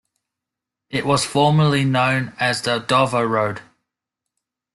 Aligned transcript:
It 0.89 1.05
was 1.05 1.25
formerly 1.25 1.85
known 1.85 2.33
as 2.39 2.63
the 2.63 2.79
Dover 2.79 3.27
Road. 3.27 3.61